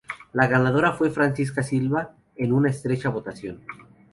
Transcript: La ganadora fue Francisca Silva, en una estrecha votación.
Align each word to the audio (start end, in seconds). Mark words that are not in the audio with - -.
La 0.33 0.47
ganadora 0.47 0.93
fue 0.93 1.11
Francisca 1.11 1.61
Silva, 1.61 2.15
en 2.35 2.53
una 2.53 2.71
estrecha 2.71 3.09
votación. 3.09 3.61